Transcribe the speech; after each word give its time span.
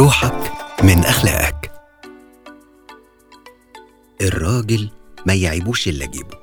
روحك 0.00 0.52
من 0.82 0.98
أخلاقك. 0.98 1.72
الراجل 4.20 4.90
ما 5.26 5.34
يعيبوش 5.34 5.88
إلا 5.88 6.06
جيبه. 6.06 6.38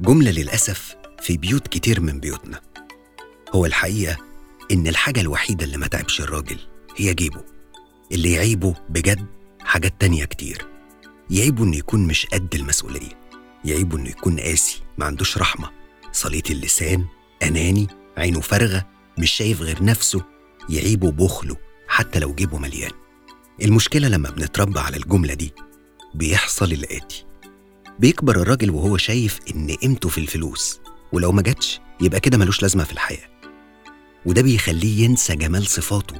جملة 0.00 0.30
للأسف 0.30 0.96
في 1.20 1.36
بيوت 1.36 1.68
كتير 1.68 2.00
من 2.00 2.20
بيوتنا. 2.20 2.60
هو 3.54 3.66
الحقيقة 3.66 4.16
إن 4.72 4.86
الحاجة 4.86 5.20
الوحيدة 5.20 5.64
اللي 5.64 5.76
ما 5.76 5.86
تعبش 5.86 6.20
الراجل 6.20 6.58
هي 6.96 7.14
جيبه. 7.14 7.44
اللي 8.12 8.32
يعيبه 8.32 8.74
بجد 8.88 9.26
حاجات 9.60 9.94
تانية 10.00 10.24
كتير. 10.24 10.66
يعيبه 11.30 11.64
إنه 11.64 11.76
يكون 11.76 12.06
مش 12.06 12.26
قد 12.26 12.54
المسؤولية. 12.54 13.30
يعيبه 13.64 13.96
إنه 13.96 14.08
يكون 14.08 14.40
قاسي 14.40 14.82
ما 14.98 15.06
عندوش 15.06 15.38
رحمة. 15.38 15.70
صليت 16.12 16.50
اللسان 16.50 17.04
أناني 17.42 17.86
عينه 18.16 18.40
فارغة 18.40 18.86
مش 19.18 19.30
شايف 19.30 19.60
غير 19.62 19.84
نفسه 19.84 20.22
يعيبه 20.68 21.10
بخله. 21.10 21.67
حتى 21.98 22.18
لو 22.18 22.34
جيبه 22.34 22.58
مليان. 22.58 22.90
المشكلة 23.62 24.08
لما 24.08 24.30
بنتربى 24.30 24.80
على 24.80 24.96
الجملة 24.96 25.34
دي 25.34 25.52
بيحصل 26.14 26.72
الآتي. 26.72 27.24
بيكبر 27.98 28.36
الراجل 28.36 28.70
وهو 28.70 28.96
شايف 28.96 29.38
إن 29.54 29.70
قيمته 29.70 30.08
في 30.08 30.18
الفلوس 30.18 30.80
ولو 31.12 31.32
ما 31.32 31.42
جاتش 31.42 31.80
يبقى 32.00 32.20
كده 32.20 32.38
ملوش 32.38 32.62
لازمة 32.62 32.84
في 32.84 32.92
الحياة. 32.92 33.28
وده 34.26 34.42
بيخليه 34.42 35.04
ينسى 35.04 35.36
جمال 35.36 35.66
صفاته 35.66 36.14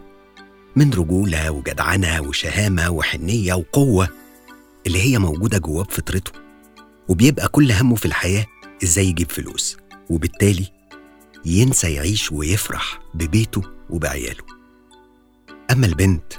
من 0.77 0.91
رجولة 0.93 1.51
وجدعنة 1.51 2.21
وشهامة 2.21 2.91
وحنية 2.91 3.55
وقوة 3.55 4.09
اللي 4.87 5.03
هي 5.03 5.19
موجودة 5.19 5.59
جواه 5.59 5.85
بفطرته. 5.85 6.33
وبيبقى 7.09 7.49
كل 7.49 7.73
همه 7.73 7.95
في 7.95 8.07
الحياة 8.07 8.47
إزاي 8.83 9.07
يجيب 9.07 9.31
فلوس 9.31 9.77
وبالتالي 10.11 10.67
ينسى 11.45 11.93
يعيش 11.95 12.33
ويفرح 12.33 13.01
ببيته 13.15 13.63
وبعياله. 13.91 14.58
أما 15.71 15.87
البنت 15.87 16.33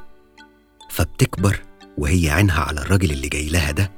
فبتكبر 0.89 1.59
وهي 1.97 2.29
عينها 2.29 2.61
على 2.61 2.81
الراجل 2.81 3.11
اللي 3.11 3.27
جاي 3.29 3.49
لها 3.49 3.71
ده 3.71 3.91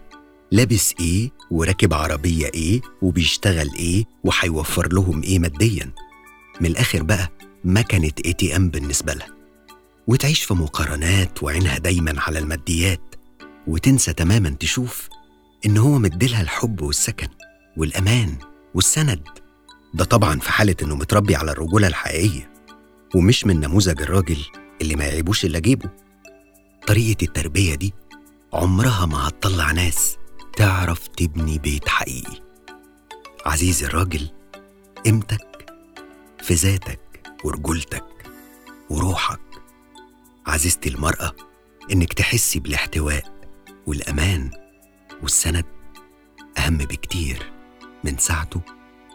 لابس 0.52 0.94
إيه 1.00 1.32
وراكب 1.52 1.94
عربية 1.94 2.46
إيه 2.46 2.82
وبيشتغل 3.02 3.70
إيه 3.76 4.06
وهيوفر 4.24 4.94
لهم 4.94 5.24
إيه 5.24 5.40
ماديا. 5.40 5.92
من 6.62 6.68
الآخر 6.68 7.04
بقى 7.04 7.32
ما 7.64 7.82
كانت 7.82 8.20
اي 8.20 8.34
تي 8.34 8.56
ام 8.56 8.70
بالنسبة 8.70 9.14
لها. 9.14 9.28
وتعيش 10.08 10.44
في 10.44 10.54
مقارنات 10.54 11.44
وعينها 11.44 11.78
دايما 11.78 12.14
على 12.22 12.40
الماديات 12.40 13.16
وتنسى 13.68 14.14
تماما 14.14 14.50
تشوف 14.50 15.10
إن 15.66 15.78
هو 15.78 15.98
مديلها 16.00 16.42
الحب 16.42 16.82
والسكن 16.82 17.28
والأمان 17.78 18.36
والسند. 18.74 19.24
ده 19.94 20.06
طبعا 20.06 20.40
في 20.40 20.52
حالة 20.52 20.76
إنه 20.84 20.96
متربي 20.96 21.36
على 21.36 21.52
الرجولة 21.52 21.88
الحقيقية 21.88 22.52
ومش 23.16 23.46
من 23.46 23.60
نموذج 23.60 24.02
الراجل 24.02 24.38
اللي 24.82 24.96
ما 24.96 25.06
يعيبوش 25.06 25.46
إلا 25.46 25.60
جيبه. 25.60 25.90
طريقة 26.88 27.24
التربية 27.26 27.76
دي 27.76 27.94
عمرها 28.54 29.06
ما 29.06 29.28
هتطلع 29.28 29.72
ناس 29.72 30.18
تعرف 30.58 31.08
تبني 31.08 31.60
بيت 31.60 31.90
حقيقي. 31.90 32.42
عزيزي 33.46 33.86
الراجل 33.86 34.30
قيمتك 35.06 35.74
في 36.44 36.54
ذاتك 36.54 37.00
ورجولتك 37.44 38.06
وروحك. 38.90 39.40
عزيزتي 40.48 40.90
المرأة 40.90 41.36
إنك 41.92 42.14
تحسي 42.14 42.60
بالاحتواء 42.60 43.24
والأمان 43.88 44.52
والسند 45.22 45.66
أهم 46.58 46.78
بكتير 46.78 47.52
من 48.04 48.18
ساعته 48.18 48.62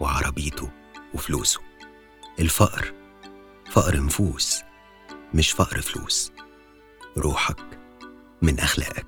وعربيته 0.01 0.71
وفلوسه. 1.15 1.61
الفقر 2.41 2.93
فقر 3.71 4.01
نفوس. 4.01 4.63
مش 5.35 5.51
فقر 5.53 5.81
فلوس. 5.81 6.33
روحك 7.17 7.79
من 8.43 8.61
أخلاقك. 8.61 9.07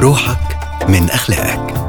روحك 0.00 0.88
من 0.88 1.10
أخلاقك. 1.10 1.83